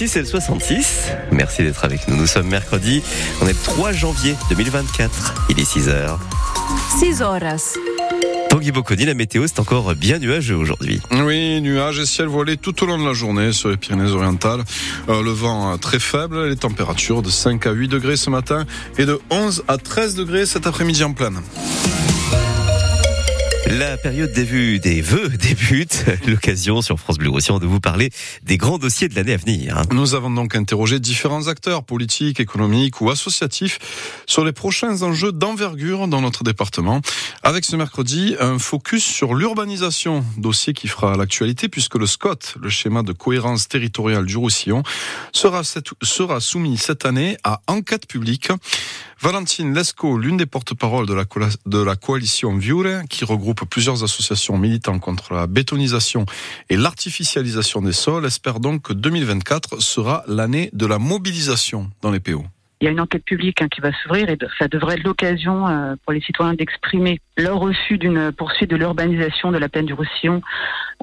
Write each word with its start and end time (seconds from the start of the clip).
Ici, 0.00 0.08
c'est 0.08 0.20
le 0.20 0.24
66. 0.24 1.10
Merci 1.30 1.62
d'être 1.62 1.84
avec 1.84 2.08
nous. 2.08 2.16
Nous 2.16 2.26
sommes 2.26 2.48
mercredi. 2.48 3.02
On 3.42 3.46
est 3.46 3.52
le 3.52 3.58
3 3.62 3.92
janvier 3.92 4.34
2024. 4.48 5.34
Il 5.50 5.60
est 5.60 5.64
6 5.66 5.88
h 5.88 6.16
6 6.98 7.20
horas. 7.20 7.74
Tanguy 8.48 8.72
Bocconi, 8.72 9.04
la 9.04 9.12
météo, 9.12 9.46
c'est 9.46 9.60
encore 9.60 9.94
bien 9.94 10.18
nuageux 10.18 10.56
aujourd'hui. 10.56 11.02
Oui, 11.10 11.60
nuages 11.60 11.98
et 11.98 12.06
ciel 12.06 12.28
voilé 12.28 12.56
tout 12.56 12.82
au 12.82 12.86
long 12.86 12.96
de 12.96 13.04
la 13.04 13.12
journée 13.12 13.52
sur 13.52 13.68
les 13.68 13.76
Pyrénées-Orientales. 13.76 14.62
Euh, 15.10 15.22
le 15.22 15.32
vent 15.32 15.74
euh, 15.74 15.76
très 15.76 15.98
faible, 15.98 16.48
les 16.48 16.56
températures 16.56 17.20
de 17.20 17.28
5 17.28 17.66
à 17.66 17.72
8 17.72 17.88
degrés 17.88 18.16
ce 18.16 18.30
matin 18.30 18.64
et 18.96 19.04
de 19.04 19.20
11 19.28 19.64
à 19.68 19.76
13 19.76 20.14
degrés 20.14 20.46
cet 20.46 20.66
après-midi 20.66 21.04
en 21.04 21.12
pleine. 21.12 21.42
La 23.78 23.96
période 23.96 24.32
des 24.32 24.42
vues, 24.42 24.80
des 24.80 25.00
vœux 25.00 25.28
débute. 25.28 26.04
L'occasion 26.26 26.82
sur 26.82 26.98
France 26.98 27.18
Bleu 27.18 27.30
Roussillon 27.30 27.60
de 27.60 27.66
vous 27.66 27.78
parler 27.78 28.10
des 28.42 28.56
grands 28.56 28.78
dossiers 28.78 29.08
de 29.08 29.14
l'année 29.14 29.34
à 29.34 29.36
venir. 29.36 29.82
Nous 29.92 30.16
avons 30.16 30.30
donc 30.30 30.56
interrogé 30.56 30.98
différents 30.98 31.46
acteurs 31.46 31.84
politiques, 31.84 32.40
économiques 32.40 33.00
ou 33.00 33.10
associatifs 33.10 33.78
sur 34.26 34.44
les 34.44 34.50
prochains 34.50 35.02
enjeux 35.02 35.30
d'envergure 35.30 36.08
dans 36.08 36.20
notre 36.20 36.42
département. 36.42 37.00
Avec 37.44 37.64
ce 37.64 37.76
mercredi, 37.76 38.34
un 38.40 38.58
focus 38.58 39.04
sur 39.04 39.34
l'urbanisation, 39.34 40.24
dossier 40.36 40.72
qui 40.72 40.88
fera 40.88 41.16
l'actualité 41.16 41.68
puisque 41.68 41.94
le 41.94 42.06
SCOT, 42.06 42.58
le 42.60 42.70
schéma 42.70 43.04
de 43.04 43.12
cohérence 43.12 43.68
territoriale 43.68 44.26
du 44.26 44.36
Roussillon, 44.36 44.82
sera, 45.32 45.62
soumis 46.40 46.76
cette 46.76 47.04
année 47.04 47.36
à 47.44 47.60
enquête 47.68 48.08
publique. 48.08 48.48
Valentine 49.22 49.74
Lescaut, 49.74 50.16
l'une 50.16 50.38
des 50.38 50.46
porte-paroles 50.46 51.06
de 51.06 51.14
de 51.66 51.78
la 51.78 51.94
coalition 51.94 52.56
Viure, 52.56 53.02
qui 53.10 53.26
regroupe 53.26 53.59
plusieurs 53.66 54.04
associations 54.04 54.58
militant 54.58 54.98
contre 54.98 55.34
la 55.34 55.46
bétonisation 55.46 56.26
et 56.68 56.76
l'artificialisation 56.76 57.82
des 57.82 57.92
sols, 57.92 58.26
espère 58.26 58.60
donc 58.60 58.82
que 58.82 58.92
2024 58.92 59.80
sera 59.80 60.24
l'année 60.26 60.70
de 60.72 60.86
la 60.86 60.98
mobilisation 60.98 61.90
dans 62.02 62.10
les 62.10 62.20
PO. 62.20 62.44
Il 62.80 62.86
y 62.86 62.88
a 62.88 62.92
une 62.92 63.00
enquête 63.00 63.24
publique 63.24 63.60
hein, 63.60 63.68
qui 63.68 63.82
va 63.82 63.92
s'ouvrir 63.92 64.30
et 64.30 64.38
ça 64.58 64.66
devrait 64.66 64.94
être 64.94 65.04
l'occasion 65.04 65.68
euh, 65.68 65.96
pour 66.02 66.14
les 66.14 66.20
citoyens 66.22 66.54
d'exprimer 66.54 67.20
leur 67.36 67.58
refus 67.58 67.98
d'une 67.98 68.32
poursuite 68.32 68.70
de 68.70 68.76
l'urbanisation 68.76 69.50
de 69.52 69.58
la 69.58 69.68
plaine 69.68 69.84
du 69.84 69.92
Roussillon 69.92 70.40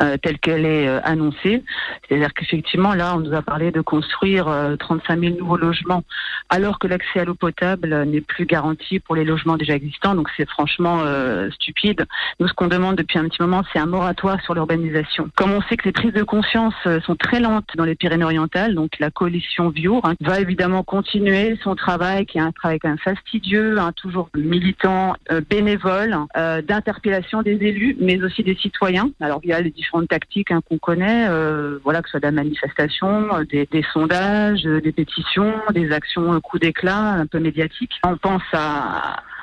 euh, 0.00 0.16
telle 0.16 0.38
qu'elle 0.38 0.64
est 0.64 0.88
euh, 0.88 1.00
annoncée. 1.04 1.62
C'est-à-dire 2.08 2.32
qu'effectivement, 2.32 2.94
là, 2.94 3.14
on 3.16 3.20
nous 3.20 3.34
a 3.34 3.42
parlé 3.42 3.72
de 3.72 3.82
construire 3.82 4.48
euh, 4.48 4.76
35 4.76 5.20
000 5.20 5.36
nouveaux 5.38 5.58
logements 5.58 6.02
alors 6.48 6.78
que 6.78 6.86
l'accès 6.86 7.20
à 7.20 7.24
l'eau 7.24 7.34
potable 7.34 7.92
euh, 7.92 8.04
n'est 8.04 8.20
plus 8.20 8.46
garanti 8.46 9.00
pour 9.00 9.16
les 9.16 9.24
logements 9.24 9.56
déjà 9.56 9.74
existants. 9.74 10.14
Donc 10.14 10.28
c'est 10.36 10.48
franchement 10.48 11.00
euh, 11.04 11.50
stupide. 11.50 12.06
Nous, 12.40 12.48
ce 12.48 12.54
qu'on 12.54 12.68
demande 12.68 12.96
depuis 12.96 13.18
un 13.18 13.28
petit 13.28 13.42
moment, 13.42 13.62
c'est 13.72 13.78
un 13.78 13.86
moratoire 13.86 14.40
sur 14.42 14.54
l'urbanisation. 14.54 15.28
Comme 15.34 15.52
on 15.52 15.62
sait 15.62 15.76
que 15.76 15.84
les 15.84 15.92
prises 15.92 16.12
de 16.12 16.22
conscience 16.22 16.74
euh, 16.86 17.00
sont 17.00 17.16
très 17.16 17.40
lentes 17.40 17.68
dans 17.76 17.84
les 17.84 17.94
Pyrénées-Orientales, 17.94 18.74
donc 18.74 18.92
la 19.00 19.10
coalition 19.10 19.70
Viour 19.70 20.02
hein, 20.04 20.14
va 20.20 20.40
évidemment 20.40 20.82
continuer 20.82 21.58
son 21.66 21.74
travail, 21.74 22.26
qui 22.26 22.38
est 22.38 22.40
un 22.40 22.52
travail 22.52 22.78
quand 22.78 22.88
même 22.88 22.98
fastidieux, 22.98 23.78
hein, 23.78 23.90
toujours 23.96 24.30
militant, 24.36 25.14
euh, 25.32 25.40
bénévole, 25.40 26.16
euh, 26.36 26.62
d'interpellation 26.62 27.42
des 27.42 27.54
élus, 27.54 27.96
mais 28.00 28.22
aussi 28.22 28.44
des 28.44 28.54
citoyens. 28.54 29.10
Alors 29.20 29.40
via 29.40 29.60
les 29.60 29.70
différentes 29.70 30.08
tactiques 30.08 30.52
hein, 30.52 30.60
qu'on 30.68 30.78
connaît, 30.78 31.26
euh, 31.28 31.78
voilà, 31.82 32.02
que 32.02 32.08
ce 32.08 32.12
soit 32.12 32.20
de 32.20 32.26
la 32.26 32.30
manifestation, 32.30 33.28
des, 33.50 33.66
sondages, 33.92 34.62
des 34.62 34.92
pétitions, 34.92 35.54
des 35.72 35.90
actions 35.90 36.40
coup 36.40 36.60
d'éclat 36.60 37.14
un 37.14 37.26
peu 37.26 37.40
médiatiques. 37.40 37.98
On 38.04 38.16
pense 38.16 38.42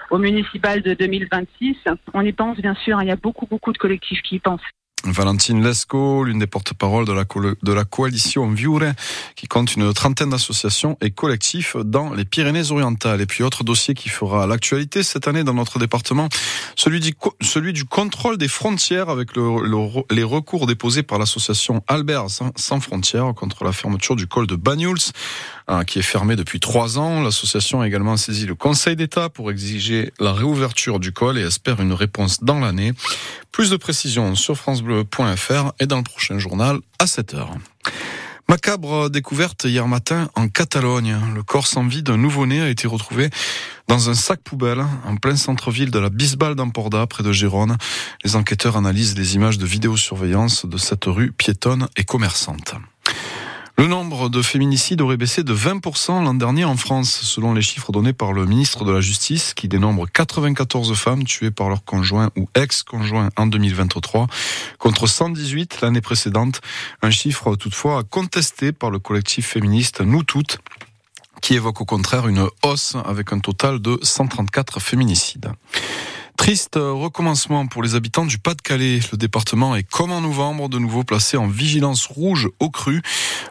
au 0.09 0.17
municipal 0.17 0.81
de 0.81 0.93
2026. 0.93 1.75
On 2.13 2.21
y 2.21 2.31
pense 2.31 2.57
bien 2.57 2.75
sûr, 2.75 2.97
hein, 2.97 3.03
il 3.03 3.09
y 3.09 3.11
a 3.11 3.17
beaucoup 3.17 3.47
beaucoup 3.47 3.73
de 3.73 3.77
collectifs 3.77 4.21
qui 4.21 4.35
y 4.35 4.39
pensent. 4.39 4.61
Valentine 5.05 5.61
Lescaut, 5.63 6.23
l'une 6.23 6.39
des 6.39 6.47
porte-paroles 6.47 7.05
de 7.05 7.73
la, 7.73 7.85
coalition 7.85 8.49
Viure, 8.49 8.93
qui 9.35 9.47
compte 9.47 9.75
une 9.75 9.93
trentaine 9.93 10.29
d'associations 10.29 10.97
et 11.01 11.11
collectifs 11.11 11.75
dans 11.77 12.13
les 12.13 12.25
Pyrénées-Orientales. 12.25 13.21
Et 13.21 13.25
puis 13.25 13.43
autre 13.43 13.63
dossier 13.63 13.93
qui 13.93 14.09
fera 14.09 14.47
l'actualité 14.47 15.03
cette 15.03 15.27
année 15.27 15.43
dans 15.43 15.53
notre 15.53 15.77
département, 15.77 16.29
celui 16.75 16.99
du, 17.01 17.85
contrôle 17.85 18.37
des 18.37 18.47
frontières 18.47 19.09
avec 19.09 19.35
le, 19.35 19.67
le- 19.67 20.03
les 20.15 20.23
recours 20.23 20.67
déposés 20.67 21.03
par 21.03 21.19
l'association 21.19 21.83
Albert 21.87 22.27
sans, 22.29 22.79
frontières 22.79 23.33
contre 23.35 23.63
la 23.65 23.71
fermeture 23.73 24.15
du 24.15 24.27
col 24.27 24.47
de 24.47 24.55
Banyuls, 24.55 25.11
hein, 25.67 25.83
qui 25.83 25.99
est 25.99 26.03
fermé 26.03 26.35
depuis 26.35 26.59
trois 26.59 26.97
ans. 26.97 27.21
L'association 27.21 27.81
a 27.81 27.87
également 27.87 28.15
saisi 28.17 28.45
le 28.45 28.55
Conseil 28.55 28.95
d'État 28.95 29.29
pour 29.29 29.51
exiger 29.51 30.11
la 30.19 30.31
réouverture 30.33 30.99
du 30.99 31.11
col 31.11 31.37
et 31.37 31.41
espère 31.41 31.81
une 31.81 31.93
réponse 31.93 32.41
dans 32.43 32.59
l'année. 32.59 32.93
Plus 33.51 33.69
de 33.69 33.77
précisions 33.77 34.33
sur 34.33 34.57
francebleu.fr 34.93 35.73
et 35.79 35.87
dans 35.87 35.97
le 35.97 36.03
prochain 36.03 36.37
journal 36.37 36.79
à 36.99 37.05
7h. 37.05 37.47
Macabre 38.49 39.09
découverte 39.09 39.63
hier 39.63 39.87
matin 39.87 40.29
en 40.35 40.49
Catalogne. 40.49 41.17
Le 41.33 41.43
corps 41.43 41.65
sans 41.65 41.87
vie 41.87 42.03
d'un 42.03 42.17
nouveau-né 42.17 42.61
a 42.61 42.69
été 42.69 42.87
retrouvé 42.87 43.29
dans 43.87 44.09
un 44.09 44.13
sac 44.13 44.41
poubelle 44.41 44.83
en 45.05 45.15
plein 45.15 45.37
centre-ville 45.37 45.91
de 45.91 45.99
la 45.99 46.09
Bisbal 46.09 46.55
d'Amporda, 46.55 47.07
près 47.07 47.23
de 47.23 47.31
Gérone. 47.31 47.77
Les 48.23 48.35
enquêteurs 48.35 48.75
analysent 48.75 49.17
les 49.17 49.35
images 49.35 49.57
de 49.57 49.65
vidéosurveillance 49.65 50.65
de 50.65 50.77
cette 50.77 51.05
rue 51.05 51.31
piétonne 51.31 51.87
et 51.95 52.03
commerçante. 52.03 52.75
Le 53.83 53.89
nombre 53.89 54.29
de 54.29 54.41
féminicides 54.41 55.01
aurait 55.01 55.17
baissé 55.17 55.43
de 55.43 55.53
20% 55.53 56.23
l'an 56.23 56.33
dernier 56.35 56.63
en 56.63 56.77
France, 56.77 57.19
selon 57.21 57.53
les 57.53 57.61
chiffres 57.61 57.91
donnés 57.91 58.13
par 58.13 58.31
le 58.31 58.45
ministre 58.45 58.85
de 58.85 58.93
la 58.93 59.01
Justice, 59.01 59.53
qui 59.53 59.67
dénombre 59.67 60.07
94 60.07 60.95
femmes 60.95 61.25
tuées 61.25 61.51
par 61.51 61.67
leur 61.67 61.83
conjoint 61.83 62.29
ou 62.37 62.47
ex-conjoint 62.55 63.27
en 63.35 63.45
2023, 63.45 64.27
contre 64.77 65.05
118 65.05 65.81
l'année 65.81 65.99
précédente. 65.99 66.61
Un 67.01 67.11
chiffre 67.11 67.57
toutefois 67.57 68.03
contesté 68.09 68.71
par 68.71 68.89
le 68.89 68.99
collectif 68.99 69.47
féministe 69.47 69.99
Nous 69.99 70.23
Toutes, 70.23 70.59
qui 71.41 71.55
évoque 71.55 71.81
au 71.81 71.85
contraire 71.85 72.29
une 72.29 72.47
hausse 72.63 72.95
avec 73.03 73.33
un 73.33 73.39
total 73.39 73.81
de 73.81 73.99
134 74.01 74.79
féminicides. 74.79 75.51
Triste 76.37 76.75
recommencement 76.75 77.67
pour 77.67 77.83
les 77.83 77.95
habitants 77.95 78.25
du 78.25 78.37
Pas-de-Calais. 78.37 78.99
Le 79.11 79.17
département 79.17 79.75
est 79.75 79.83
comme 79.83 80.11
en 80.11 80.19
novembre 80.19 80.67
de 80.67 80.79
nouveau 80.79 81.03
placé 81.03 81.37
en 81.37 81.47
vigilance 81.47 82.07
rouge 82.07 82.49
au 82.59 82.69
cru. 82.69 83.01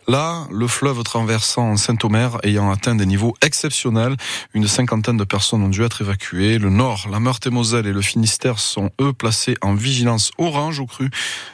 Là, 0.09 0.47
le 0.51 0.67
fleuve 0.67 1.03
traversant 1.05 1.77
Saint-Omer 1.77 2.39
ayant 2.43 2.71
atteint 2.71 2.95
des 2.95 3.07
niveaux 3.07 3.35
exceptionnels, 3.41 4.17
une 4.53 4.67
cinquantaine 4.67 5.17
de 5.17 5.25
personnes 5.25 5.63
ont 5.63 5.69
dû 5.69 5.83
être 5.85 6.03
évacuées. 6.03 6.59
Le 6.59 6.71
Nord, 6.71 7.07
la 7.11 7.21
Meurthe-et-Moselle 7.21 7.87
et 7.87 7.93
le 7.93 8.03
Finistère 8.03 8.59
sont 8.59 8.91
eux 9.01 9.13
placés 9.13 9.55
en 9.63 9.75
vigilance 9.75 10.33
orange 10.37 10.81
au 10.81 10.87
cru, 10.87 11.09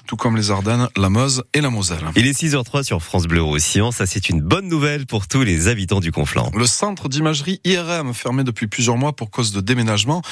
tout 0.06 0.16
comme 0.16 0.34
les 0.34 0.50
Ardennes, 0.50 0.88
la 0.96 1.10
Meuse 1.10 1.44
et 1.52 1.60
la 1.60 1.70
Moselle. 1.70 2.04
Il 2.16 2.26
est 2.26 2.42
6h03 2.42 2.82
sur 2.82 3.02
France 3.02 3.26
Bleu 3.26 3.42
Roussillon. 3.42 3.92
Ça, 3.92 4.06
c'est 4.06 4.28
une 4.28 4.40
bonne 4.40 4.66
nouvelle 4.66 5.06
pour 5.06 5.28
tous 5.28 5.42
les 5.42 5.68
habitants 5.68 6.00
du 6.00 6.10
Conflans. 6.10 6.50
Le 6.56 6.66
centre 6.66 7.08
d'imagerie 7.08 7.60
IRM, 7.64 8.14
fermé 8.14 8.44
depuis 8.44 8.66
plusieurs 8.66 8.96
mois 8.96 9.12
pour 9.12 9.30
cause 9.30 9.52
de 9.52 9.60
déménagement, 9.60 10.22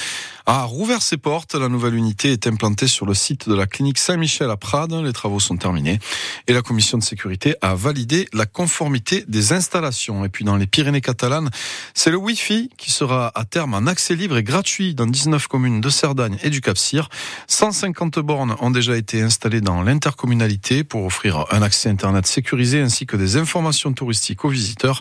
a 0.46 0.62
rouvert 0.62 0.85
ses 1.00 1.16
portes. 1.16 1.54
La 1.54 1.68
nouvelle 1.68 1.94
unité 1.94 2.32
est 2.32 2.46
implantée 2.46 2.86
sur 2.86 3.06
le 3.06 3.14
site 3.14 3.48
de 3.48 3.54
la 3.54 3.66
clinique 3.66 3.98
Saint-Michel 3.98 4.48
à 4.50 4.56
Prades. 4.56 4.92
Les 4.92 5.12
travaux 5.12 5.40
sont 5.40 5.56
terminés 5.56 5.98
et 6.46 6.52
la 6.52 6.62
commission 6.62 6.96
de 6.96 7.02
sécurité 7.02 7.56
a 7.60 7.74
validé 7.74 8.28
la 8.32 8.46
conformité 8.46 9.24
des 9.26 9.52
installations. 9.52 10.24
Et 10.24 10.28
puis 10.28 10.44
dans 10.44 10.56
les 10.56 10.66
Pyrénées 10.66 11.00
catalanes, 11.00 11.50
c'est 11.92 12.10
le 12.10 12.16
Wi-Fi 12.16 12.70
qui 12.78 12.90
sera 12.90 13.32
à 13.34 13.44
terme 13.44 13.74
en 13.74 13.86
accès 13.86 14.14
libre 14.14 14.36
et 14.36 14.42
gratuit 14.42 14.94
dans 14.94 15.06
19 15.06 15.48
communes 15.48 15.80
de 15.80 15.90
Cerdagne 15.90 16.38
et 16.42 16.50
du 16.50 16.60
Cap-Cyr. 16.60 17.08
150 17.48 18.20
bornes 18.20 18.54
ont 18.60 18.70
déjà 18.70 18.96
été 18.96 19.20
installées 19.20 19.60
dans 19.60 19.82
l'intercommunalité 19.82 20.84
pour 20.84 21.04
offrir 21.04 21.46
un 21.50 21.62
accès 21.62 21.88
Internet 21.88 22.26
sécurisé 22.26 22.80
ainsi 22.80 23.06
que 23.06 23.16
des 23.16 23.36
informations 23.36 23.92
touristiques 23.92 24.44
aux 24.44 24.50
visiteurs. 24.50 25.00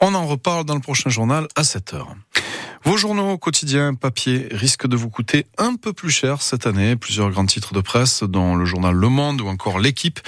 On 0.00 0.14
en 0.14 0.26
reparle 0.26 0.64
dans 0.64 0.74
le 0.74 0.80
prochain 0.80 1.10
journal 1.10 1.46
à 1.56 1.62
7 1.62 1.94
heures. 1.94 2.16
Vos 2.86 2.96
journaux 2.96 3.36
quotidiens 3.36 3.94
papier 3.94 4.46
risquent 4.52 4.86
de 4.86 4.94
vous 4.94 5.10
coûter 5.10 5.46
un 5.58 5.74
peu 5.74 5.92
plus 5.92 6.10
cher 6.10 6.40
cette 6.40 6.68
année. 6.68 6.94
Plusieurs 6.94 7.32
grands 7.32 7.44
titres 7.44 7.74
de 7.74 7.80
presse, 7.80 8.22
dont 8.22 8.54
le 8.54 8.64
journal 8.64 8.94
Le 8.94 9.08
Monde 9.08 9.40
ou 9.40 9.48
encore 9.48 9.80
L'équipe, 9.80 10.20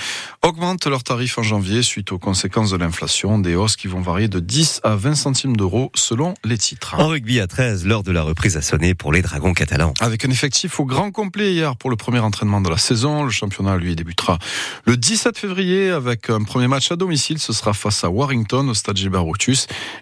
augmentent 0.43 0.87
leurs 0.87 1.03
tarifs 1.03 1.39
en 1.39 1.43
janvier 1.43 1.83
suite 1.83 2.13
aux 2.13 2.19
conséquences 2.19 2.71
de 2.71 2.77
l'inflation. 2.77 3.39
Des 3.39 3.55
hausses 3.55 3.77
qui 3.77 3.87
vont 3.89 4.01
varier 4.01 4.29
de 4.29 4.41
10 4.41 4.81
à 4.85 4.97
20 4.97 5.15
centimes 5.15 5.57
d'euros 5.57 5.91
selon 5.95 6.35
les 6.45 6.59
titres. 6.59 6.95
En 6.99 7.09
rugby 7.09 7.41
à 7.41 7.47
13, 7.47 7.87
l'heure 7.87 8.03
de 8.03 8.13
la 8.13 8.23
reprise 8.23 8.57
a 8.57 8.63
sonné 8.63 8.95
pour 8.95 9.13
les 9.13 9.23
Dragons 9.23 9.53
catalans. 9.53 9.95
Avec 10.01 10.25
un 10.25 10.31
effectif 10.31 10.81
au 10.81 10.85
grand 10.85 11.11
complet 11.11 11.53
hier 11.53 11.77
pour 11.77 11.91
le 11.91 11.97
premier 11.97 12.21
entraînement 12.21 12.61
de 12.61 12.71
la 12.71 12.79
saison. 12.79 13.25
Le 13.25 13.31
championnat, 13.31 13.77
lui, 13.77 13.97
débutera 13.97 14.39
le 14.85 14.97
17 14.97 15.39
février 15.39 15.91
avec 15.91 16.31
un 16.31 16.43
premier 16.43 16.69
match 16.69 16.91
à 16.93 16.97
domicile. 16.97 17.39
Ce 17.39 17.53
sera 17.53 17.73
face 17.73 18.05
à 18.05 18.11
Warrington 18.11 18.69
au 18.69 18.75
stade 18.75 18.97
Gilbert. 18.97 19.25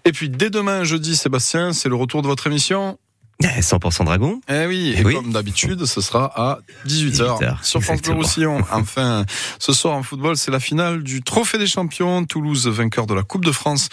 Et 0.04 0.12
puis 0.12 0.28
dès 0.28 0.50
demain, 0.50 0.84
jeudi, 0.84 1.16
Sébastien, 1.16 1.72
c'est 1.72 1.88
le 1.88 1.96
retour 1.96 2.22
de 2.22 2.28
votre 2.28 2.46
émission. 2.46 2.98
Eh, 3.42 3.60
100% 3.60 4.04
Dragon 4.04 4.40
Eh 4.48 4.64
oui, 4.66 4.94
Eh 4.96 5.00
et 5.00 5.04
oui. 5.04 5.14
comme 5.14 5.30
d'habitude, 5.30 5.84
ce 5.84 6.00
sera 6.00 6.24
à 6.34 6.58
18h, 6.86 7.38
18h, 7.38 7.64
sur 7.64 7.82
France 7.82 8.00
Bleu. 8.00 8.14
Roussillon. 8.14 8.62
Enfin, 8.72 9.26
ce 9.58 9.72
soir 9.74 9.94
en 9.94 10.02
football, 10.02 10.36
c'est 10.38 10.50
la 10.50 10.58
finale 10.60 11.02
du 11.02 11.22
Trophée 11.22 11.58
des 11.58 11.66
Champions. 11.66 12.24
Toulouse, 12.24 12.66
vainqueur 12.66 13.06
de 13.06 13.12
la 13.12 13.22
Coupe 13.22 13.44
de 13.44 13.52
France. 13.52 13.88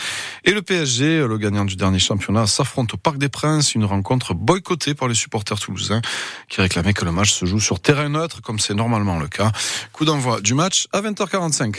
Et 0.46 0.52
le 0.54 0.62
PSG, 0.62 1.28
le 1.28 1.38
gagnant 1.38 1.66
du 1.66 1.76
dernier 1.76 2.00
championnat, 2.00 2.48
s'affronte 2.48 2.94
au 2.94 2.98
Parc 2.98 3.18
des 3.18 3.28
Princes. 3.30 3.76
Une 3.76 3.84
rencontre 3.86 4.34
boycottée 4.34 4.94
par 4.94 5.08
les 5.10 5.16
supporters 5.16 5.60
toulousains 5.60 6.02
qui 6.48 6.62
réclamaient 6.62 6.94
que 6.94 7.04
le 7.04 7.12
match 7.12 7.32
se 7.34 7.46
joue 7.46 7.60
sur 7.60 7.82
terrain 7.82 8.08
neutre, 8.10 8.42
comme 8.42 8.60
c'est 8.60 8.74
normalement 8.74 9.20
le 9.20 9.28
cas. 9.28 9.52
Coup 9.92 10.06
d'envoi 10.06 10.40
du 10.40 10.54
match 10.54 10.88
à 10.94 11.02
20h45. 11.02 11.72